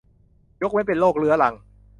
[0.61, 1.55] ยกเว้นเป็นโรคเรื้อรัง